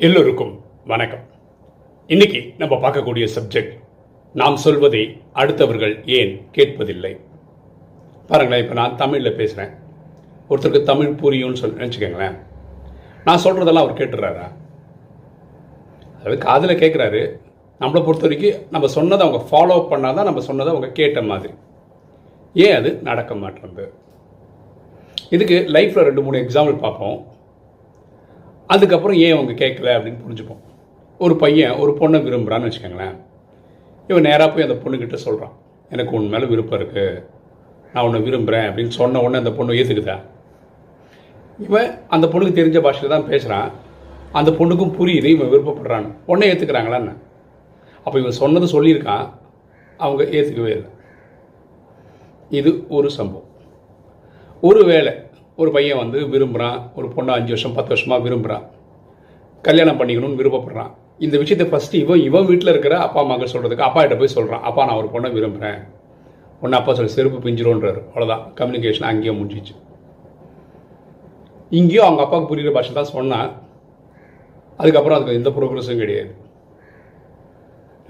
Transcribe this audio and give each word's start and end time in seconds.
எல்லோருக்கும் 0.00 0.52
வணக்கம். 0.90 1.20
இன்னைக்கு 2.10 2.38
நம்ம 2.60 2.74
பார்க்கக்கூடிய 2.84 3.24
சப்ஜெக்ட் 3.34 3.74
நாம் 4.40 4.56
சொல்வதை 4.62 5.02
அடுத்தவர்கள் 5.40 5.92
ஏன் 6.16 6.32
கேட்பதில்லை? 6.56 7.12
பாருங்களேன் 8.30 8.62
இப்போ 8.64 8.74
நான் 8.78 8.96
தமிழில் 9.02 9.36
பேசுகிறேன் 9.40 9.70
ஒருத்தருக்கு 10.48 10.80
தமிழ் 10.90 11.12
புரியும்னு 11.20 11.60
சொல்லி 11.60 11.78
நினச்சிக்கோங்களேன். 11.80 12.34
நான் 13.26 13.42
சொல்கிறதெல்லாம் 13.44 13.84
அவர் 13.86 14.00
கேட்டுறாரா 14.00 14.46
அதாவது 16.16 16.38
காதில் 16.46 16.80
கேட்குறாரு 16.82 17.22
நம்மளை 17.80 18.02
பொறுத்த 18.08 18.26
வரைக்கும் 18.26 18.58
நம்ம 18.76 18.90
சொன்னதை 18.96 19.22
அவங்க 19.26 19.42
ஃபாலோ 19.50 19.76
பண்ணால் 19.92 20.18
தான் 20.18 20.28
நம்ம 20.30 20.42
சொன்னதை 20.48 20.72
அவங்க 20.74 20.90
கேட்ட 21.00 21.22
மாதிரி. 21.30 21.54
ஏன் 22.54 22.76
அது 22.80 22.92
நடக்க 23.10 23.34
மாட்டேங்குது 23.44 23.86
இதுக்கு 25.36 25.58
லைஃப்பில் 25.76 26.08
ரெண்டு 26.10 26.24
மூணு 26.26 26.42
எக்ஸாம்பிள் 26.44 26.82
பார்ப்போம். 26.86 27.16
அதுக்கப்புறம் 28.66 29.16
ஏன் 29.16 29.34
அவங்க 29.36 29.52
கேட்கல 29.64 29.88
அப்படின்னு 29.96 30.22
புரிஞ்சுப்போம். 30.26 30.62
ஒரு 31.18 31.36
பையன் 31.36 31.78
ஒரு 31.82 31.92
பொண்ணை 31.92 32.18
விரும்புகிறான்னு 32.26 32.68
வச்சுக்கோங்களேன். 32.68 33.16
இவன் 34.08 34.22
நேராக 34.22 34.50
போய் 34.50 34.66
அந்த 34.66 34.76
பொண்ணுக்கிட்ட 34.84 35.14
சொல்கிறான் 35.14 35.52
எனக்கு 35.90 36.16
உன் 36.16 36.28
மேலே 36.28 36.44
விருப்பம் 36.44 36.80
இருக்குது 36.80 37.24
நான் 37.92 38.04
உன்னை 38.04 38.20
விரும்புகிறேன் 38.20 38.70
அப்படின்னு 38.70 38.96
சொன்ன 39.00 39.20
உடனே 39.20 39.36
அந்த 39.36 39.52
பொண்ணு 39.52 39.72
ஏற்றுக்குதா 39.72 40.16
இவன் 41.58 41.90
அந்த 42.08 42.26
பொண்ணுக்கு 42.26 42.58
தெரிஞ்ச 42.58 42.80
பாஷையில் 42.80 43.14
தான் 43.14 43.28
பேசுகிறான் 43.28 43.70
அந்த 44.32 44.50
பொண்ணுக்கும் 44.50 44.94
புரியுது 44.98 45.24
இவன் 45.24 45.52
விருப்பப்படுறான்னு. 45.52 46.10
உடனே 46.26 46.52
ஏற்றுக்கிறாங்களான்னு 46.52 47.14
அப்போ 48.04 48.18
இவன் 48.18 48.40
சொன்னது 48.42 48.66
சொல்லியிருக்கான். 48.66 49.26
அவங்க 49.96 50.22
ஏற்றுக்கவே 50.38 50.72
இல்லை. 50.78 50.90
இது 52.50 52.84
ஒரு 52.88 53.10
சம்பவம். 53.10 53.50
ஒரு 54.60 54.84
வேளை 54.84 55.12
ஒரு 55.58 55.70
பையன் 55.74 56.00
வந்து 56.02 56.18
விரும்புகிறான் 56.32 56.78
ஒரு 56.98 57.08
பொண்ணை 57.16 57.32
அஞ்சு 57.38 57.52
வருஷம் 57.54 57.74
பத்து 57.76 57.92
வருஷமாக 57.94 58.24
விரும்புகிறான் 58.26 58.64
கல்யாணம் 59.66 59.98
பண்ணிக்கணும்னு 60.00 60.40
விருப்பப்படுறான். 60.40 60.92
இந்த 61.24 61.36
விஷயத்தை 61.42 61.66
ஃபஸ்ட்டு 61.70 62.00
இவன் 62.04 62.22
இவன் 62.28 62.48
வீட்டில் 62.48 62.72
இருக்கிற 62.72 62.94
அப்பா 63.06 63.20
அம்மாக்கள் 63.24 63.52
சொல்கிறதுக்கு 63.52 63.86
அப்பா 63.88 64.00
கிட்ட 64.00 64.16
போய் 64.20 64.36
சொல்கிறான் 64.36 64.64
அப்பா 64.68 64.84
நான் 64.88 65.00
ஒரு 65.02 65.08
பொண்ணை 65.12 65.30
விரும்புகிறேன் 65.36 65.78
பொண்ணு 66.60 66.78
அப்பா 66.78 66.92
சொல்லி 66.98 67.14
செருப்பு 67.16 67.38
பிஞ்சிரும்ன்றாரு. 67.46 68.00
அவ்வளோதான் 68.10 68.42
கம்யூனிகேஷன் 68.58 69.08
அங்கேயே 69.10 69.34
முடிஞ்சிச்சு. 69.38 69.74
இங்கேயும் 71.78 72.06
அவங்க 72.06 72.22
அப்பாவுக்கு 72.24 72.50
புரிகிற 72.50 72.72
பாஷை 72.74 72.92
தான் 72.94 73.12
சொன்னான். 73.16 73.50
அதுக்கப்புறம் 74.80 75.16
அதுக்கு 75.16 75.38
எந்த 75.40 75.50
ப்ரோக்ரஸும் 75.56 76.02
கிடையாது. 76.02 76.32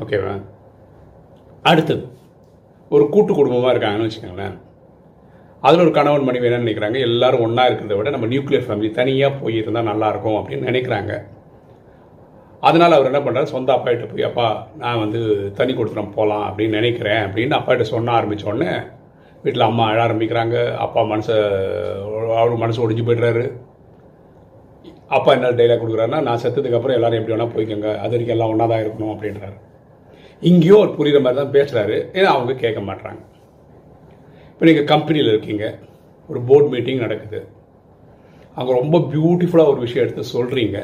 ஓகேவா 0.03 0.35
அடுத்தது. 1.71 2.05
ஒரு 2.95 3.05
கூட்டு 3.15 3.33
குடும்பமாக 3.35 3.73
இருக்காங்கன்னு 3.75 4.07
வச்சுக்கோங்களேன். 4.09 4.57
அதில் 5.67 5.83
ஒரு 5.85 5.93
கணவன் 5.99 6.27
மனைவி 6.29 6.49
என்ன 6.49 6.63
நினைக்கிறாங்க? 6.65 6.99
எல்லாரும் 7.09 7.45
ஒன்றா 7.47 7.65
இருக்கிறத 7.69 7.97
விட 7.99 8.11
நம்ம 8.15 8.29
நியூக்ளியர் 8.33 8.67
ஃபேமிலி 8.67 8.91
தனியாக 8.99 9.39
போய் 9.43 9.57
இருந்தால் 9.61 9.89
நல்லாயிருக்கும் 9.91 10.39
அப்படின்னு 10.41 10.69
நினைக்கிறாங்க. 10.71 11.13
அதனால் 12.69 12.97
அவர் 12.97 13.09
என்ன 13.11 13.21
பண்ணுறாரு 13.25 13.53
சொந்த 13.55 13.71
அப்பாகிட்ட 13.77 14.07
போய் 14.11 14.29
அப்பா 14.29 14.47
நான் 14.83 15.01
வந்து 15.05 15.21
தனி 15.59 15.73
கொடுத்துறோம் 15.79 16.15
போகலாம் 16.17 16.45
அப்படின்னு 16.49 16.79
நினைக்கிறேன் 16.81 17.23
அப்படின்னு 17.27 17.57
அப்பாகிட்ட 17.59 17.87
சொன்ன 17.95 18.13
ஆரம்பித்த 18.19 18.51
உடனே 18.51 18.71
வீட்டில் 19.45 19.69
அம்மா 19.69 19.85
அழ 19.91 19.99
ஆரம்பிக்கிறாங்க. 20.07 20.57
அப்பா 20.85 21.01
மனசை 21.13 21.37
அவர் 22.41 22.63
மனசு 22.65 22.83
ஒடிஞ்சு 22.85 23.07
போய்ட்றாரு. 23.09 23.45
அப்பா 25.17 25.31
என்ன 25.37 25.51
டைலாக் 25.59 25.83
கொடுக்குறாருன்னா 25.83 26.21
நான் 26.29 26.43
செத்ததுக்கப்புறம் 26.43 26.97
எல்லோரும் 26.97 26.99
எல்லாரும் 26.99 27.21
எப்படி 27.21 27.35
வேணால் 27.35 27.55
போய்க்கோங்க. 27.57 27.91
அது 28.05 28.13
வரைக்கும் 28.15 28.37
எல்லாம் 28.37 28.53
ஒன்றா 28.53 28.67
தான் 28.73 28.83
இருக்கணும் 28.85 29.13
அப்படின்றாரு. 29.15 29.57
இங்கேயும் 30.51 30.83
ஒரு 30.85 30.93
புரிகிற 30.99 31.21
மாதிரி 31.25 31.41
தான் 31.43 31.55
பேசுகிறாரு 31.57 31.97
ஏன்னா 32.19 32.31
அவங்க 32.37 32.55
கேட்க 32.65 32.81
மாட்றாங்க. 32.89 33.23
இப்போ 34.55 34.65
நீங்கள் 34.69 34.91
கம்பெனியில் 34.91 35.31
இருக்கீங்க. 35.33 35.65
ஒரு 36.31 36.41
போர்ட் 36.49 36.69
மீட்டிங் 36.75 37.01
நடக்குது. 37.05 37.41
அங்கே 38.59 38.73
ரொம்ப 38.81 38.97
பியூட்டிஃபுல்லாக 39.13 39.73
ஒரு 39.73 39.81
விஷயம் 39.85 40.05
எடுத்து 40.05 40.33
சொல்கிறீங்க 40.35 40.77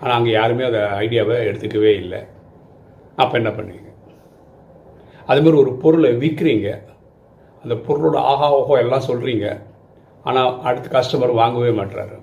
ஆனால் 0.00 0.16
அங்கே 0.18 0.30
யாருமே 0.36 0.64
அதை 0.68 0.80
ஐடியாவை 1.04 1.36
எடுத்துக்கவே 1.48 1.92
இல்லை. 2.02 2.20
அப்போ 3.22 3.34
என்ன 3.40 3.50
பண்ணுவீங்க 3.56 3.88
அதுமாதிரி 5.30 5.58
ஒரு 5.64 5.72
பொருளை 5.82 6.10
விற்கிறீங்க 6.22 6.68
அந்த 7.64 7.74
பொருளோட 7.86 8.16
ஆஹா 8.32 8.48
ஓஹோ 8.58 8.74
எல்லாம் 8.84 9.08
சொல்கிறீங்க 9.10 9.46
ஆனால் 10.28 10.50
அடுத்த 10.68 10.88
கஸ்டமர் 10.96 11.38
வாங்கவே 11.42 11.72
மாட்டுறாரு 11.80 12.16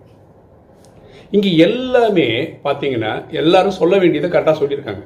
இங்கே 1.35 1.51
எல்லாமே 1.68 2.28
பார்த்தீங்கன்னா 2.66 3.13
எல்லாரும் 3.41 3.79
சொல்ல 3.81 3.95
வேண்டியதை 4.03 4.29
கரெக்டாக 4.34 4.57
சொல்லியிருக்காங்க. 4.62 5.03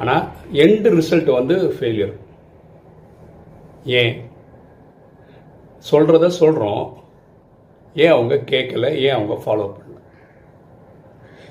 ஆனால் 0.00 0.24
எண்டு 0.64 0.90
ரிசல்ட் 0.98 1.30
வந்து 1.38 1.56
ஃபெயிலியர் 1.76 2.14
ஏன்? 3.84 4.30
சொல்கிறத 5.90 6.26
சொல்கிறோம் 6.26 6.96
ஏன் 7.94 8.10
அவங்க 8.10 8.34
கேட்கல? 8.34 8.94
ஏன் 8.94 9.12
அவங்க 9.12 9.34
ஃபாலோ 9.34 9.64
பண்ணல? 9.64 10.00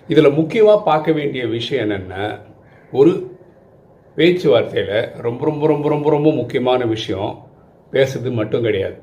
இதில் 0.08 0.32
முக்கியமாக 0.32 0.84
பார்க்க 0.84 1.12
வேண்டிய 1.12 1.48
விஷயம் 1.48 1.90
என்னென்னா 1.90 2.40
ஒரு 2.92 3.38
பேச்சுவார்த்தையில் 4.16 5.22
ரொம்ப 5.22 5.46
ரொம்ப 5.46 5.68
ரொம்ப 5.68 5.90
ரொம்ப 5.90 6.10
ரொம்ப 6.10 6.32
முக்கியமான 6.32 6.86
விஷயம் 6.86 7.50
பேசுறது 7.92 8.32
மட்டும் 8.32 8.62
கிடையாது. 8.62 9.02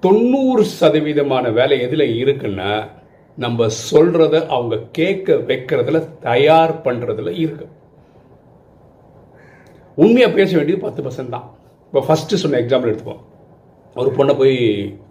தொண்ணூறு 0.00 0.64
சதவீதமான 0.80 1.52
வேலை 1.52 1.80
எதில் 1.80 2.24
இருக்குன்னா 2.24 2.88
நம்ம 3.36 3.66
சொல்கிறத 3.92 4.46
அவங்க 4.46 4.78
கேட்க 4.92 5.34
வைக்கிறதுல 5.34 6.18
தயார் 6.18 6.80
பண்ணுறதுல 6.82 7.30
இருக்குது 7.30 7.68
உண்மையாக 10.02 10.32
பேச 10.38 10.50
வேண்டியது 10.56 10.84
பத்து 10.86 11.00
பர்சன்ட் 11.06 11.34
தான். 11.36 11.46
இப்போ 11.88 12.00
ஃபஸ்ட்டு 12.06 12.40
சொன்ன 12.42 12.58
எக்ஸாம்பிள் 12.62 12.90
எடுத்துப்போம் 12.90 13.22
ஒரு 14.00 14.10
பொண்ணை 14.16 14.32
போய் 14.40 14.56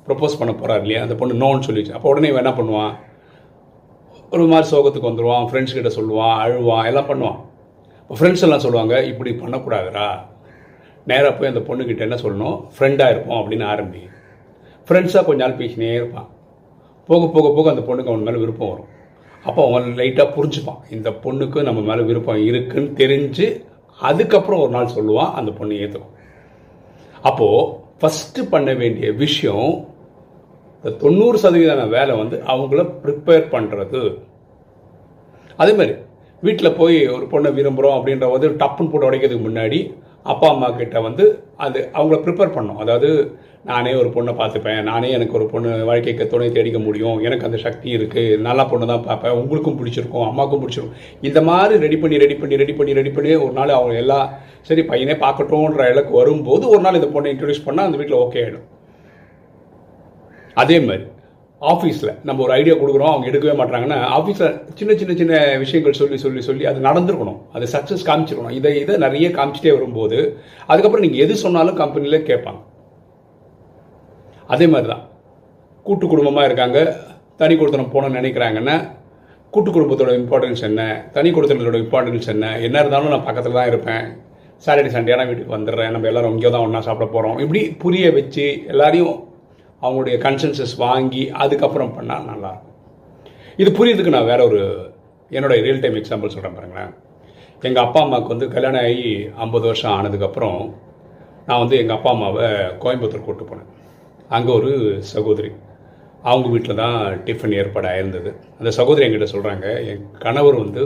ப்ரப்போஸ் 0.07 0.39
பண்ண 0.39 0.51
போகிறார் 0.53 0.81
இல்லையா? 0.83 1.01
அந்த 1.05 1.15
பொண்ணு 1.19 1.41
நோன்னு 1.43 1.67
சொல்லிச்சு. 1.67 1.93
அப்போ 1.97 2.09
உடனே 2.09 2.29
என்ன 2.41 2.53
பண்ணுவான்? 2.59 2.93
ஒரு 4.33 4.45
மாதிரி 4.51 4.67
சோகத்துக்கு 4.71 5.09
வந்துடுவான் 5.11 5.45
ஃப்ரெண்ட்ஸ் 5.49 5.75
கிட்ட 5.77 5.91
சொல்லுவான் 5.97 6.35
அழுவான் 6.43 6.87
எல்லாம் 6.89 7.09
பண்ணுவான். 7.09 7.39
இப்போ 8.01 8.15
ஃப்ரெண்ட்ஸ் 8.19 8.45
எல்லாம் 8.47 8.63
சொல்லுவாங்க 8.65 8.95
இப்படி 9.11 9.31
பண்ணக்கூடாதுரா 9.43 10.07
நேராக 11.09 11.31
போய் 11.37 11.51
அந்த 11.51 11.61
பொண்ணுக்கிட்ட 11.67 12.03
என்ன 12.07 12.17
சொல்லணும்? 12.25 12.57
ஃப்ரெண்டாக 12.75 13.13
இருப்போம் 13.13 13.39
அப்படின்னு 13.41 13.65
ஆரம்பி. 13.73 14.01
ஃப்ரெண்ட்ஸாக 14.87 15.23
கொஞ்ச 15.27 15.39
நாள் 15.43 15.59
பேசினே 15.61 15.93
இருப்பான். 15.99 16.27
போக 17.09 17.27
போக 17.35 17.47
போக 17.57 17.69
அந்த 17.73 17.83
பொண்ணுக்கு 17.87 18.11
அவன் 18.13 18.27
மேலே 18.27 18.39
விருப்பம் 18.43 18.71
வரும். 18.73 18.91
அப்போ 19.43 19.61
அவன் 19.69 19.87
லைட்டாக 19.99 20.27
புரிஞ்சுப்பான். 20.37 20.81
இந்த 20.95 21.09
பொண்ணுக்கு 21.23 21.61
நம்ம 21.63 21.81
மேலே 21.89 22.03
விருப்பம் 22.09 22.43
இருக்குன்னு 22.49 22.91
தெரிஞ்சு 23.01 23.47
அதுக்கப்புறம் 23.99 24.61
ஒரு 24.61 24.71
நாள் 24.71 24.93
சொல்லுவான் 24.95 25.33
அந்த 25.33 25.51
பொண்ணு 25.51 25.75
ஏற்றுக்கும் 25.77 26.13
அப்போது 27.23 27.59
ஃபஸ்ட்டு 27.99 28.49
பண்ண 28.49 28.69
வேண்டிய 28.73 29.07
விஷயம் 29.17 29.69
இந்த 30.77 30.91
தொண்ணூறு 30.97 31.37
சதவீதமான 31.37 31.85
வேலை 31.89 32.15
வந்து 32.17 32.37
அவங்கள 32.45 32.81
ப்ரிப்பேர் 33.03 33.45
பண்ணுறது 33.53 34.01
அதே 35.59 35.73
மாதிரி 35.73 35.93
வீட்டில் 36.43 36.77
போய் 36.77 36.97
ஒரு 37.07 37.25
பொண்ணை 37.25 37.49
விரும்புகிறோம் 37.53 37.97
அப்படின்ற 37.97 38.25
போது 38.29 38.49
டப்புன்னு 38.59 38.91
போட்டு 38.91 39.07
உடைக்கிறதுக்கு 39.09 39.47
முன்னாடி 39.47 39.79
அப்பா 40.31 40.47
அம்மா 40.53 40.67
கிட்ட 40.77 40.97
வந்து 41.07 41.23
அது 41.65 41.79
அவங்கள 41.97 42.17
ப்ரிப்பேர் 42.25 42.55
பண்ணோம். 42.55 42.79
அதாவது 42.83 43.09
நானே 43.69 43.91
ஒரு 43.99 44.09
பொண்ணை 44.15 44.31
பார்த்துப்பேன். 44.39 44.79
நானே 44.89 45.07
எனக்கு 45.17 45.37
ஒரு 45.39 45.45
பொண்ணு 45.51 45.69
வாழ்க்கைக்கு 45.89 46.25
துணை 46.33 46.47
தேடிக்க 46.55 46.79
முடியும். 46.87 47.17
எனக்கு 47.27 47.47
அந்த 47.47 47.59
சக்தி 47.65 47.89
இருக்குது 47.97 48.39
நல்ல 48.47 48.61
பொண்ணு 48.71 48.85
தான் 48.91 49.05
பார்ப்பேன். 49.07 49.37
உங்களுக்கும் 49.41 49.77
பிடிச்சிருக்கும். 49.79 50.25
அம்மாவுக்கும் 50.29 50.61
பிடிச்சிருக்கும். 50.63 50.99
இந்த 51.27 51.41
மாதிரி 51.49 51.79
ரெடி 51.85 51.97
பண்ணி 52.03 52.21
ரெடி 52.23 52.37
பண்ணி 52.41 52.61
ரெடி 52.63 52.75
பண்ணி 52.79 52.97
ரெடி 52.99 53.11
பண்ணி 53.17 53.31
ஒரு 53.45 53.53
நாள் 53.59 53.77
அவங்க 53.79 53.95
எல்லாம் 54.03 54.27
சரி 54.69 54.83
பையனே 54.91 55.17
பார்க்கட்டும்ன்ற 55.25 55.89
இலக்கு 55.93 56.13
வரும்போது 56.21 56.65
ஒரு 56.73 56.81
நாள் 56.85 56.99
இந்த 57.01 57.11
பொண்ணை 57.15 57.33
இன்ட்ரடியூஸ் 57.33 57.67
பண்ணால் 57.67 57.89
அந்த 57.89 57.99
வீட்டில் 58.01 58.21
ஓகே 58.23 58.43
ஆகிடும் 58.45 58.67
அதே 60.63 60.79
மாதிரி. 60.87 61.05
ஆஃபீஸில் 61.61 62.11
நம்ம 62.27 62.41
ஒரு 62.45 62.53
ஐடியா 62.59 62.73
கொடுக்குறோம் 62.79 63.11
அவங்க 63.11 63.27
எடுக்கவே 63.31 63.53
மாட்டாங்கன்னா 63.59 63.97
ஆஃபீஸில் 64.17 64.55
சின்ன 64.79 64.91
சின்ன 65.01 65.13
சின்ன 65.19 65.33
விஷயங்கள் 65.61 65.97
சொல்லி 65.99 66.17
சொல்லி 66.23 66.41
சொல்லி 66.47 66.63
அது 66.71 66.79
நடந்திருக்கணும். 66.87 67.39
அது 67.55 67.65
சக்ஸஸ் 67.75 68.05
காமிச்சிருக்கணும். 68.09 68.55
இதை 68.59 68.71
இதை 68.81 68.95
நிறைய 69.05 69.27
காமிச்சிட்டே 69.37 69.73
வரும்போது 69.77 70.17
அதுக்கப்புறம் 70.71 71.05
நீங்கள் 71.05 71.23
எது 71.25 71.35
சொன்னாலும் 71.43 71.79
கம்பெனியில் 71.81 72.27
கேட்பாங்க. 72.29 72.61
அதே 74.53 74.65
மாதிரி 74.73 74.89
தான் 74.93 75.03
கூட்டு 75.85 76.05
குடும்பமாக 76.11 76.47
இருக்காங்க. 76.49 76.79
தனி 77.41 77.53
கொடுத்தனம் 77.59 77.93
போகணும்னு 77.93 78.19
நினைக்கிறாங்கன்னா 78.21 78.75
கூட்டு 79.53 79.69
குடும்பத்தோட 79.75 80.11
இம்பார்ட்டன்ஸ் 80.19 80.63
என்ன? 80.67 80.81
தனி 81.15 81.29
கொடுத்தனத்தோட 81.35 81.79
இம்பார்ட்டன்ஸ் 81.85 82.29
என்ன? 82.33 82.45
என்ன 82.67 82.79
இருந்தாலும் 82.83 83.13
நான் 83.13 83.27
பக்கத்தில் 83.27 83.57
தான் 83.59 83.69
இருப்பேன். 83.71 84.05
சாட்டர்டே 84.65 85.13
ஆனால் 85.15 85.29
வீட்டுக்கு 85.29 85.55
வந்துடுறேன். 85.55 85.93
நம்ம 85.95 86.07
எல்லாரும் 86.11 86.35
இங்கே 86.35 86.51
தான் 86.55 86.65
ஒன்றா 86.65 86.81
சாப்பிட 86.87 87.07
போகிறோம் 87.15 87.39
இப்படி 87.45 87.61
புரிய 87.83 88.11
வச்சு 88.17 88.45
எல்லாரையும் 88.73 89.15
அவங்களுடைய 89.85 90.17
கன்சென்சஸ் 90.25 90.75
வாங்கி 90.85 91.23
அதுக்கப்புறம் 91.43 91.93
பண்ணால் 91.97 92.29
நல்லாயிருக்கும். 92.31 92.71
இது 93.61 93.69
புரியுறதுக்கு 93.77 94.15
நான் 94.15 94.31
வேற 94.31 94.41
ஒரு 94.49 94.61
என்னுடைய 95.31 95.59
ரியல் 95.65 95.83
டைம் 95.83 95.99
எக்ஸாம்பிள் 96.01 96.33
சொல்கிறேன் 96.33 96.57
பாருங்களேன். 96.57 96.91
எங்கள் 97.61 97.85
அப்பா 97.87 97.99
அம்மாவுக்கு 98.05 98.33
வந்து 98.33 98.47
கல்யாணம் 98.55 98.85
ஆகி 98.87 99.11
ஐம்பது 99.43 99.65
வருஷம் 99.69 99.93
ஆனதுக்கப்புறம் 99.97 100.59
நான் 101.47 101.61
வந்து 101.63 101.75
எங்கள் 101.81 101.97
அப்பா 101.97 102.09
அம்மாவை 102.15 102.47
கோயம்புத்தூர் 102.83 103.25
கூப்பிட்டு 103.25 103.49
போனேன். 103.51 103.69
அங்கே 104.35 104.51
ஒரு 104.59 104.71
சகோதரி. 105.13 105.51
அவங்க 106.29 106.47
வீட்டில் 106.53 106.79
தான் 106.83 106.97
டிஃபன் 107.25 107.55
ஏற்பாடு 107.61 107.87
ஆயிருந்தது. 107.91 108.29
அந்த 108.59 108.69
சகோதரி 108.79 109.05
என்கிட்ட 109.07 109.27
சொல்கிறாங்க 109.33 109.65
என் 109.91 110.05
கணவர் 110.25 110.57
வந்து 110.63 110.83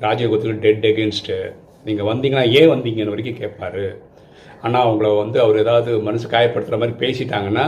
ராஜயோகத்துக்கு 0.00 0.62
டெட் 0.66 0.86
எகென்ஸ்ட்டு 0.92 1.36
நீங்கள் 1.86 2.08
வந்தீங்கன்னா 2.10 2.44
ஏன் 2.58 2.72
வந்தீங்கன்னு 2.74 3.14
வரைக்கும் 3.14 3.40
கேட்பாரு 3.42 3.84
ஆனால் 4.64 4.84
அவங்கள 4.86 5.08
வந்து 5.22 5.38
அவர் 5.44 5.60
ஏதாவது 5.64 5.90
மனசு 6.06 6.26
காயப்படுத்துகிற 6.34 6.78
மாதிரி 6.82 6.96
பேசிட்டாங்கன்னா 7.04 7.66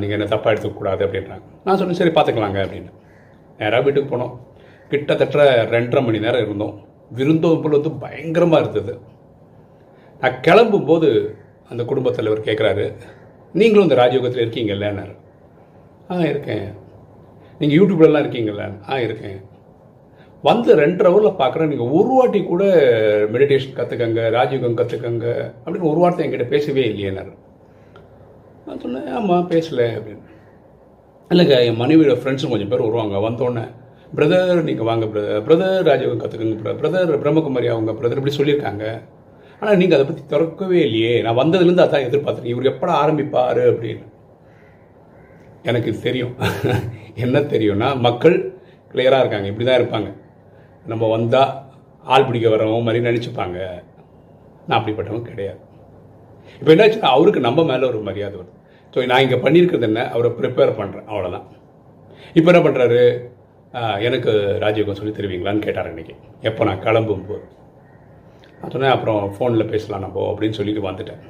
நீங்கள் 0.00 0.16
என்ன 0.16 0.28
தப்பாக 0.32 0.52
எடுத்துக்கக்கூடாது 0.52 1.02
அப்படின்றாங்க. 1.06 1.46
நான் 1.64 1.78
சொன்னேன் 1.80 2.00
சரி 2.00 2.12
பார்த்துக்கலாங்க 2.16 2.58
அப்படின்னு 2.64 2.90
நேராக 3.60 3.82
வீட்டுக்கு 3.86 4.10
போனோம். 4.12 4.34
கிட்டத்தட்ட 4.92 5.44
ரெண்டரை 5.74 6.00
மணி 6.06 6.24
நேரம் 6.26 6.44
இருந்தோம். 6.46 6.76
விருந்தோம்பல் 7.18 7.76
வந்து 7.76 7.90
பயங்கரமாக 8.04 8.62
இருந்தது. 8.62 8.92
நான் 10.22 10.40
கிளம்பும்போது 10.46 11.08
அந்த 11.70 11.82
குடும்பத் 11.90 12.18
தலைவர் 12.18 12.46
கேட்குறாரு 12.48 12.86
நீங்களும் 13.60 13.86
இந்த 13.86 13.96
ராஜயோகத்தில் 14.02 14.44
இருக்கீங்கல்லன்னாரு 14.44 15.14
ஆ 16.10 16.16
இருக்கேன். 16.32 16.66
நீங்கள் 17.60 17.78
யூடியூப்லலாம் 17.78 18.24
இருக்கீங்கல்ல? 18.24 18.64
ஆ 18.92 18.96
இருக்கேன். 19.06 19.38
வந்து 20.48 20.70
ரெண்டரை 20.82 21.08
ஹவரில் 21.12 21.40
பார்க்குறேன் 21.40 21.70
நீங்கள் 21.72 21.92
ஒரு 21.98 22.10
வாட்டி 22.16 22.40
கூட 22.42 22.64
மெடிடேஷன் 23.34 23.76
கற்றுக்கங்க 23.78 24.20
ராஜயோகம் 24.36 24.78
கற்றுக்கங்க 24.80 25.26
அப்படின்னு 25.64 25.90
ஒரு 25.92 26.00
வார்த்தை 26.02 26.24
என்கிட்ட 26.26 26.46
பேசவே 26.54 26.84
இல்லையேனாரு 26.90 27.32
நான் 28.66 28.80
சொன்னேன் 28.80 29.06
ஆமாம் 29.06 29.50
பேசலை 29.50 29.86
அப்படின்னு. 29.98 30.28
இல்லைங்க 31.28 31.64
என் 31.64 31.80
மனைவியோட 31.80 32.12
ஃப்ரெண்ட்ஸும் 32.12 32.48
கொஞ்சம் 32.48 32.68
பேர் 32.68 32.80
வருவாங்க. 32.80 33.16
வந்தோடனே 33.16 33.64
பிரதர் 34.16 34.62
நீங்கள் 34.62 34.84
வாங்க 34.84 35.04
பிரதர் 35.04 35.42
பிரதர் 35.42 35.82
ராஜீவ் 35.82 36.22
கற்றுக்குங்க 36.22 36.74
பிரதர் 36.74 37.18
பிரம்மகுமாரி 37.18 37.68
அவங்க 37.68 37.92
பிரதர் 37.92 38.16
இப்படி 38.16 38.36
சொல்லியிருக்காங்க. 38.36 39.02
ஆனால் 39.60 39.76
நீங்கள் 39.76 39.98
அதை 39.98 40.12
பற்றி 40.12 40.26
திறக்கவே 40.26 40.80
இல்லையே. 40.80 41.22
நான் 41.22 41.36
வந்ததுலேருந்து 41.36 41.84
அதான் 41.84 42.06
எதிர்பார்த்துருக்கேன். 42.08 42.44
இவர் 42.44 42.64
எப்படா 42.64 42.92
ஆரம்பிப்பார்? 43.04 43.60
அப்படின்னு. 43.72 44.02
எனக்கு 45.62 45.88
இது 45.88 46.00
தெரியும். 46.00 46.34
என்ன 47.14 47.38
தெரியும்னா 47.38 47.98
மக்கள் 47.98 48.54
கிளியராக 48.92 49.18
இருக்காங்க. 49.18 49.46
இப்படி 49.46 49.64
தான் 49.64 49.80
இருப்பாங்க. 49.80 50.12
நம்ம 50.86 51.08
வந்தால் 51.08 51.62
ஆள் 52.04 52.24
பிடிக்க 52.24 52.48
வரவங்க 52.48 52.82
மாதிரி 52.82 53.04
நினச்சிப்பாங்க. 53.04 53.82
நான் 54.66 54.84
அப்படிப்பட்டவங்க 54.84 55.22
கிடையாது. 55.22 55.58
இப்போ 56.58 56.70
என்னாச்சுன்னா 56.74 57.10
அவருக்கு 57.16 57.40
நம்ம 57.48 57.64
மேலே 57.70 57.84
ஒரு 57.90 58.00
மரியாதை 58.08 58.34
வருது. 58.40 58.54
ஸோ 58.94 59.06
நான் 59.10 59.24
இங்கே 59.24 59.38
பண்ணியிருக்கிறது 59.44 59.86
என்ன? 59.90 60.02
அவரை 60.14 60.30
ப்ரிப்பேர் 60.38 60.72
பண்ணுறேன் 60.80 61.08
அவ்வளோதான் 61.12 61.46
இப்போ 62.38 62.48
என்ன 62.52 62.60
பண்ணுறாரு 62.66 63.00
எனக்கு 64.06 64.30
ராஜயோகம் 64.64 64.98
சொல்லி 65.00 65.12
தருவீங்களான்னு 65.16 65.66
கேட்டார் 65.66 65.90
இன்னைக்கு. 65.92 66.14
எப்போ 66.48 66.62
நான் 66.68 66.84
கிளம்பும்போது. 66.86 67.44
நான் 68.60 68.72
சொன்னேன் 68.74 68.94
அப்புறம் 68.94 69.20
ஃபோனில் 69.34 69.70
பேசலாம் 69.72 70.04
நம்ம 70.04 70.24
அப்படின்னு 70.30 70.58
சொல்லிட்டு 70.58 70.88
வந்துட்டேன். 70.88 71.20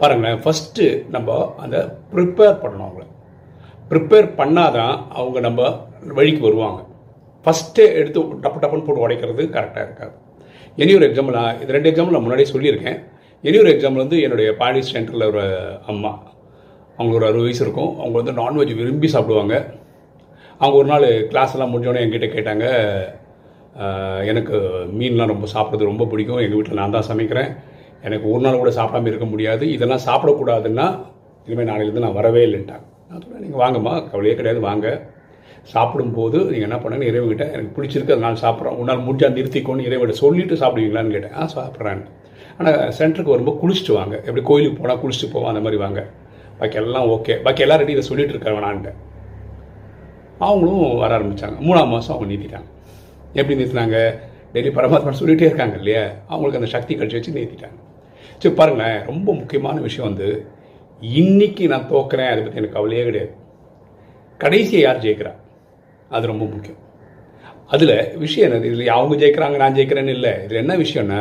பாருங்களேன் 0.00 0.38
ஃபஸ்ட்டு 0.44 0.86
நம்ம 1.14 1.36
அந்த 1.64 1.76
ப்ரிப்பேர் 2.12 2.56
பண்ணணும் 2.62 2.86
அவங்கள. 2.86 3.04
ப்ரிப்பேர் 3.90 4.28
பண்ணாதான் 4.40 4.94
அவங்க 5.18 5.38
நம்ம 5.46 5.62
வழிக்கு 6.18 6.42
வருவாங்க. 6.48 6.80
ஃபஸ்ட்டு 7.44 7.84
எடுத்து 8.00 8.20
டப்பு 8.44 8.58
டப்புன்னு 8.62 8.86
போட்டு 8.86 9.04
உடைக்கிறது 9.06 9.42
கரெக்டாக 9.56 9.86
இருக்காது. 9.86 10.14
இனி 10.80 10.92
ஒரு 10.98 11.06
எக்ஸாம்பிள் 11.08 11.38
நான் 11.40 11.60
இது 11.62 11.76
ரெண்டு 11.76 11.90
எக்ஸாம்பிள் 11.90 12.16
நான் 12.16 12.26
முன்னாடியே 12.26 12.50
சொல்லியிருக்கேன். 12.54 12.98
இனி 13.46 13.56
ஒரு 13.62 13.70
எக்ஸாம்பிள் 13.74 14.02
வந்து 14.02 14.18
என்னுடைய 14.24 14.48
பாடி 14.58 14.80
சென்டரில் 14.88 15.24
ஒரு 15.30 15.44
அம்மா. 15.92 16.10
அவங்க 16.98 17.14
ஒரு 17.18 17.24
அறுபது 17.28 17.46
வயசு 17.46 17.62
இருக்கும். 17.64 17.90
அவங்க 18.02 18.16
வந்து 18.20 18.34
நான்வெஜ் 18.40 18.72
விரும்பி 18.80 19.08
சாப்பிடுவாங்க. 19.14 19.54
அவங்க 20.60 20.76
ஒரு 20.80 20.88
நாள் 20.92 21.06
கிளாஸ்லாம் 21.30 21.72
முடிஞ்சோடனே 21.72 22.04
என்கிட்ட 22.04 22.28
கேட்டாங்க 22.34 22.66
எனக்கு 24.30 24.56
மீன்லாம் 24.98 25.32
ரொம்ப 25.32 25.46
சாப்பிட்றது 25.54 25.90
ரொம்ப 25.90 26.06
பிடிக்கும். 26.12 26.40
எங்கள் 26.44 26.58
வீட்டில் 26.58 26.80
நான் 26.80 26.94
தான் 26.96 27.08
சமைக்கிறேன். 27.10 27.50
எனக்கு 28.08 28.26
ஒரு 28.34 28.42
நாள் 28.44 28.60
கூட 28.62 28.72
சாப்பிடாம 28.78 29.10
இருக்க 29.12 29.28
முடியாது. 29.32 29.64
இதெல்லாம் 29.76 30.04
சாப்பிடக்கூடாதுன்னா 30.08 30.86
இனிமேல் 31.46 31.70
நாளையிலேருந்து 31.72 32.06
நான் 32.06 32.18
வரவே 32.20 32.42
இல்லைன்ட்டாங்க. 32.48 32.86
நான் 33.08 33.22
சொன்னேன் 33.24 33.44
நீங்கள் 33.46 33.62
வாங்கம்மா. 33.64 33.96
கவலையே 34.10 34.36
கிடையாது 34.40 34.62
வாங்க. 34.70 34.88
சாப்பிடும்போது 35.74 36.38
நீங்கள் 36.52 36.68
என்ன 36.70 36.78
பண்ணுங்க 36.84 37.04
இறைவன்கிட்ட 37.12 37.44
எனக்கு 37.56 37.74
பிடிச்சிருக்கு 37.76 38.16
அதனால் 38.16 38.42
சாப்பிட்றோம். 38.46 38.78
உன்னால் 38.82 39.06
முடிஞ்சால் 39.08 39.38
நிறுத்திக்கோன்னு 39.38 39.88
இறைவன்கிட்ட 39.90 40.24
சொல்லிட்டு 40.24 40.56
சாப்பிடுவீங்களான்னு 40.64 41.16
கேட்டேன். 41.16 41.36
ஆ 41.40 41.50
சாப்பிட்றேன். 41.58 42.02
ஆனால் 42.58 42.92
சென்டருக்கு 42.98 43.34
வரும்போது 43.34 43.60
குளிச்சுட்டு 43.62 43.92
வாங்க. 43.92 44.16
எப்படி 44.16 44.42
கோயிலுக்கு 44.42 44.80
போனால் 44.80 45.00
குளிச்சுட்டு 45.02 45.32
போவோம் 45.32 45.48
அந்த 45.48 45.60
மாதிரி 45.60 45.82
வாங்க. 45.82 46.02
பாக்கி 46.58 46.76
எல்லாம் 46.76 47.08
ஓகே 47.08 47.34
பாக்கி 47.44 47.62
எல்லாரும் 47.62 47.86
ரெடி 47.86 47.96
இதை 47.96 48.04
சொல்லிட்டு 48.08 48.34
இருக்காங்க 48.34 48.58
வேணான்ட்டு 48.58 48.92
அவங்களும் 50.38 50.96
வர 50.96 51.18
ஆரம்பித்தாங்க 51.18 51.58
மூணாம் 51.68 51.92
மாதம் 51.94 52.16
அவங்க 52.16 52.26
நீத்திட்டாங்க. 52.32 52.68
எப்படி 53.32 53.56
நீத்தினாங்க? 53.62 53.98
டெய்லி 54.54 54.70
பரமாத்மா 54.76 55.12
சொல்லிகிட்டே 55.20 55.48
இருக்காங்க 55.50 55.76
இல்லையா? 55.76 56.02
அவங்களுக்கு 56.28 56.60
அந்த 56.60 56.70
சக்தி 56.70 56.94
கழிச்சு 56.94 57.12
வச்சு 57.12 57.32
நீத்திட்டாங்க. 57.32 57.78
சரி 58.38 58.54
பாருங்களேன். 58.54 59.02
ரொம்ப 59.06 59.34
முக்கியமான 59.34 59.80
விஷயம் 59.80 60.14
வந்து 60.14 60.46
இன்னைக்கு 61.00 61.68
நான் 61.68 61.88
தோக்குறேன் 61.90 62.30
அதை 62.32 62.40
பற்றி 62.42 62.56
எனக்கு 62.56 62.76
கவலையே 62.78 63.04
கிடையாது. 63.04 63.32
கடைசியை 64.38 64.82
யார் 64.82 64.98
ஜெயிக்கிறா? 64.98 65.32
அது 66.08 66.26
ரொம்ப 66.26 66.44
முக்கியம். 66.44 66.80
அதில் 67.66 68.18
விஷயம் 68.18 68.52
என்னது? 68.52 68.64
இதில் 68.64 68.88
அவங்க 68.88 69.26
ஜெயிக்கிறாங்க 69.26 69.56
நான் 69.56 69.74
ஜெயிக்கிறேன்னு 69.74 70.14
இல்லை. 70.18 70.32
இதில் 70.44 70.62
என்ன 70.64 70.76
விஷயம்னா 70.76 71.20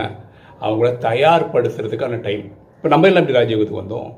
அவங்கள 0.65 0.89
தயார்படுத்துறதுக்கான 1.07 2.19
டைம் 2.27 2.43
இப்போ 2.75 2.89
நம்ம 2.93 3.07
எல்லாம் 3.07 3.23
இப்படி 3.23 3.37
ராஜயோகத்துக்கு 3.39 3.81
வந்தோம். 3.83 4.09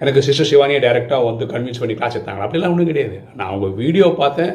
எனக்கு 0.00 0.22
சிஸ்டர் 0.22 0.48
சிவானியை 0.50 0.80
டைரெக்டாக 0.84 1.26
வந்து 1.28 1.44
கன்வின்ஸ் 1.44 1.80
பண்ணி 1.82 1.94
கிளாஸ் 1.94 2.16
எடுத்தாங்க. 2.18 2.42
அப்படிலாம் 2.46 2.74
ஒன்றும் 2.74 2.90
கிடையாது. 2.90 3.16
நான் 3.36 3.48
அவங்க 3.48 3.66
வீடியோ 3.82 4.14
பார்த்தேன். 4.18 4.52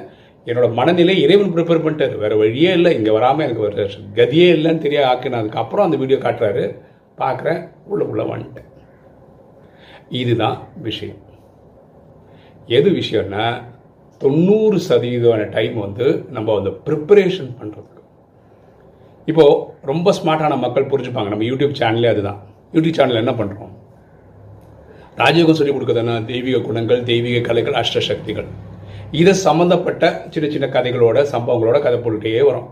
என்னோட 0.47 0.67
மனநிலை 0.73 1.15
இறைவன் 1.21 1.53
ப்ரிப்பேர் 1.55 1.83
பண்ணிட்டார். 1.83 2.15
வேறு 2.23 2.37
வழியே 2.37 2.71
இல்லை. 2.73 2.91
இங்கே 2.97 3.11
வராமல் 3.11 3.45
எனக்கு 3.45 3.65
ஒரு 3.67 3.87
கதியே 4.19 4.47
இல்லைன்னு 4.57 4.85
தெரிய 4.85 5.01
ஆக்கினதுக்கு 5.11 5.41
அதுக்கப்புறம் 5.41 5.85
அந்த 5.85 5.97
வீடியோ 5.97 6.19
காட்டுறாரு. 6.19 6.65
பார்க்குறேன். 7.17 7.61
உள்ள 7.85 8.03
உள்ள 8.03 8.23
வந்துட்டேன் 8.23 8.69
இதுதான் 10.21 10.57
விஷயம். 10.87 11.21
எது 12.67 12.89
விஷயம்னா 12.91 13.45
தொண்ணூறு 14.21 14.77
சதவீதமான 14.89 15.49
டைம் 15.49 15.75
வந்து 15.79 16.05
நம்ம 16.29 16.57
அந்த 16.57 16.71
ப்ரிப்பரேஷன் 16.85 17.51
பண்ணுறதுக்கு 17.59 18.02
இப்போது 19.25 19.57
ரொம்ப 19.91 20.13
ஸ்மார்ட்டான 20.17 20.57
மக்கள் 20.65 20.89
புரிஞ்சுப்பாங்க. 20.91 21.29
நம்ம 21.33 21.43
யூடியூப் 21.43 21.79
சேனலே 21.81 22.09
அதுதான். 22.09 22.39
யூடியூப் 22.73 22.97
சேனல் 22.99 23.21
என்ன 23.23 23.31
பண்ணுறோம் 23.31 23.71
ராஜயோகம் 25.17 25.57
சொல்லிக் 25.57 25.75
கொடுக்குறதுனா 25.75 26.25
தெய்வீக 26.25 26.59
குணங்கள் 26.59 27.03
தெய்வீக 27.03 27.39
கலைகள் 27.47 27.75
அஷ்டசக்திகள். 27.81 28.47
இதை 29.11 29.33
சம்மந்தப்பட்ட 29.33 30.03
சின்ன 30.29 30.49
சின்ன 30.49 30.67
கதைகளோட 30.67 31.17
சம்பவங்களோட 31.33 31.79
கதை 31.81 31.97
போட்டுகிட்டே 31.99 32.45
வரும். 32.45 32.69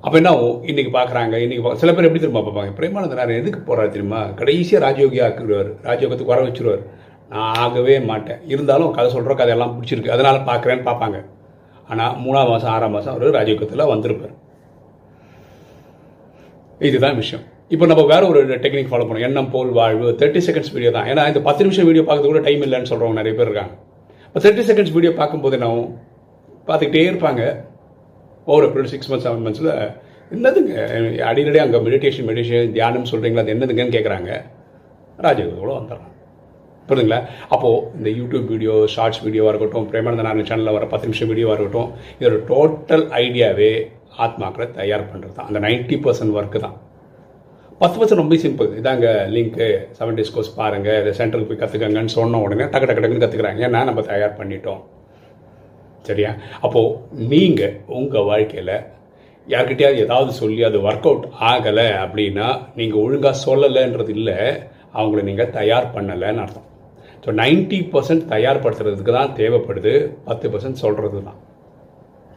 அப்போ 0.00 0.16
என்ன 0.16 0.30
ஆகும்? 0.30 0.62
இன்னைக்கு 0.62 0.90
பார்க்குறாங்க 0.98 1.34
இன்றைக்கி 1.44 1.74
சில 1.74 1.92
பேர் 1.92 2.04
எப்படி 2.04 2.20
திரும்ப 2.24 2.40
பார்ப்பாங்க? 2.40 2.72
பிரேமானந்தனார் 2.78 3.32
எதுக்கு 3.40 3.60
போறாரு 3.60 3.88
தெரியுமா? 3.88 4.20
கடைசியாக 4.40 4.82
ராஜயோகி 4.86 5.20
ஆக்கிடுவார் 5.26 5.70
ராஜயோகத்துக்கு 5.88 6.32
வர 6.34 6.42
வச்சுருவார். 6.42 6.82
நான் 7.30 7.54
ஆகவே 7.62 8.00
மாட்டேன். 8.00 8.42
இருந்தாலும் 8.46 8.90
கதை 8.90 9.08
சொல்கிற 9.10 9.34
கதையெல்லாம் 9.34 9.72
பிடிச்சிருக்கு. 9.76 10.14
அதனால் 10.16 10.46
பார்க்குறேன்னு 10.50 10.88
பார்ப்பாங்க. 10.90 11.20
ஆனால் 11.88 12.14
மூணாம் 12.16 12.50
மாதம் 12.52 12.72
ஆறாம் 12.72 12.90
மாதம் 12.90 13.14
அவர் 13.14 13.36
ராஜயோகத்தில் 13.38 13.90
வந்திருப்பார். 13.92 14.34
இதுதான் 16.88 17.16
விஷயம். 17.22 17.44
இப்போ 17.74 17.84
நம்ம 17.90 18.02
வேற 18.12 18.22
ஒரு 18.30 18.40
டெக்னிக் 18.64 18.90
ஃபாலோ 18.90 19.04
பண்ணோம். 19.06 19.26
எண்ணம் 19.28 19.50
போல் 19.54 19.70
வாழ்வு 19.78 20.08
தேர்ட்டி 20.22 20.40
செகண்ட்ஸ் 20.46 20.72
வீடியோ 20.74 20.90
தான். 20.96 21.06
ஏன்னா 21.12 21.22
இந்த 21.30 21.40
பத்து 21.48 21.64
நிமிஷம் 21.66 21.88
வீடியோ 21.90 22.04
பார்க்கறது 22.08 22.32
கூட 22.32 22.42
டைம் 22.48 22.64
இல்லைன்னு 22.66 22.90
சொல்கிறவங்க 22.90 23.18
நிறைய 23.20 23.34
பேர் 23.38 23.48
இருக்காங்க. 23.50 23.74
இப்போ 24.26 24.40
தேர்ட்டி 24.46 24.64
செகண்ட்ஸ் 24.70 24.94
வீடியோ 24.96 25.12
பார்க்கும்போது 25.20 25.56
என்ன 25.58 25.70
பார்த்துக்கிட்டே 26.68 27.06
இருப்பாங்க. 27.10 27.42
Over 28.46 28.68
period 28.74 28.92
six 28.94 29.10
months 29.10 29.26
seven 29.28 29.44
மந்த்ஸில் 29.46 29.72
என்னதுங்க? 30.34 30.74
அடிக்கடி 31.30 31.58
அங்கே 31.64 31.78
மெடிடேஷன் 31.86 32.26
மெடிடேஷன் 32.28 32.74
தியானம் 32.76 33.08
சொல்கிறீங்களா 33.12 33.44
அது 33.44 33.54
என்னதுங்கன்னு 33.56 33.96
கேட்குறாங்க 33.96 34.30
ராஜயோகத்தோட 35.26 35.72
வந்துடுறான். 35.78 36.12
புரியுதுங்களா 36.88 37.20
அப்போது 37.54 37.78
இந்த 37.98 38.08
யூடியூப் 38.18 38.46
வீடியோ 38.52 38.74
ஷார்ட்ஸ் 38.94 39.22
வீடியோவாக 39.26 39.52
இருக்கட்டும் 39.52 39.86
பிரேமானந்த 39.92 40.24
நாராயண 40.26 40.46
சேனலில் 40.50 40.76
வர 40.76 40.86
பத்து 40.92 41.08
நிமிஷம் 41.08 41.30
வீடியோவாக 41.32 41.56
இருக்கட்டும் 41.56 41.90
இதோட 42.18 42.36
டோட்டல் 42.50 43.04
ஐடியாவே 43.22 43.70
ஆத்மாக்களை 44.24 44.66
தயார் 44.80 45.08
பண்ணுறது 45.10 45.34
தான் 45.38 45.48
அந்த 45.50 45.60
நைன்ட்டி 45.66 45.96
பர்சன்ட் 46.04 46.34
ஒர்க்கு 46.38 46.58
தான். 46.66 46.76
பத்து 47.80 47.96
பர்சன்ட் 47.98 48.22
ரொம்ப 48.22 48.36
சிம்பிள் 48.44 48.68
இதாங்க 48.80 49.06
லிங்க்கு 49.36 49.66
செவன் 49.96 50.18
டேஸ் 50.18 50.34
கோர்ஸ் 50.34 50.52
பாருங்கள் 50.58 50.98
இதை 51.00 51.12
சென்டருக்கு 51.18 51.50
போய் 51.50 51.62
கற்றுக்கங்கன்னு 51.62 52.12
சொன்ன 52.18 52.40
உடனே 52.44 52.66
டக்கு 52.74 52.86
டக்கு 52.88 53.02
டக்குன்னு 53.04 53.24
கற்றுக்குறாங்க 53.24 53.66
ஏன்னா 53.68 53.80
நம்ம 53.88 54.04
தயார் 54.10 54.38
பண்ணிட்டோம். 54.38 54.82
சரியா? 56.08 56.30
அப்போது 56.66 57.26
நீங்கள் 57.32 57.74
உங்கள் 57.98 58.28
வாழ்க்கையில் 58.30 58.76
யார்கிட்டயாவது 59.54 60.04
ஏதாவது 60.04 60.30
சொல்லி 60.40 60.62
அது 60.68 60.78
ஒர்க் 60.86 61.08
அவுட் 61.10 61.26
ஆகலை 61.50 61.88
அப்படின்னா 62.04 62.46
நீங்கள் 62.78 63.02
ஒழுங்காக 63.04 63.34
சொல்லலைன்றது 63.46 64.12
இல்லை. 64.18 64.38
அவங்கள 64.98 65.22
நீங்கள் 65.28 65.52
தயார் 65.58 65.92
பண்ணலைன்னு 65.96 66.42
அர்த்தம். 66.44 66.68
ஸோ 67.24 67.32
நைன்ட்டி 67.42 67.78
பர்சன்ட் 67.92 68.24
தயார்படுத்துறதுக்கு 68.32 69.12
தான் 69.18 69.34
தேவைப்படுது. 69.40 69.94
பத்து 70.28 70.46
பர்சன்ட் 70.52 70.82
சொல்கிறது 70.84 71.20
தான் 71.28 71.38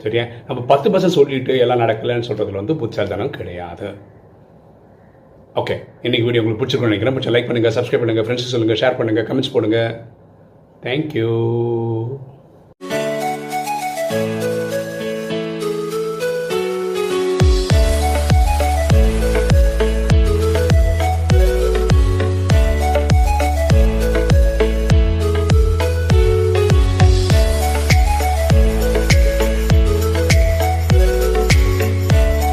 சரியா? 0.03 0.23
நம்ம 0.47 0.59
பத்து 0.71 0.87
பஸ்ஸை 0.91 1.09
சொல்லிட்டு 1.17 1.53
எல்லாம் 1.63 1.81
நடக்கலைன்னு 1.85 2.27
சொல்கிறதுல 2.29 2.61
வந்து 2.61 2.79
புத்தாதனம் 2.81 3.35
கிடையாது. 3.37 3.89
ஓகே 5.61 5.75
இன்னைக்கு 6.05 6.25
வீடியோ 6.27 6.41
உங்களுக்கு 6.41 6.61
பிடிச்சிருக்கோம் 6.61 6.91
நினைக்கிறேன். 6.91 7.15
பிடிச்ச 7.15 7.31
லைக் 7.35 7.49
பண்ணுங்கள் 7.49 7.75
சப்ஸ்கிரைப் 7.77 8.03
பண்ணுங்கள் 8.03 8.25
ஃப்ரெண்ட்ஸ் 8.27 8.53
சொல்லுங்கள் 8.53 8.79
ஷேர் 8.81 8.97
பண்ணுங்கள் 8.99 9.27
கமெண்ட்ஸ் 9.29 9.53
போடுங்க. 9.55 9.79
தேங்க்யூ 10.83 11.31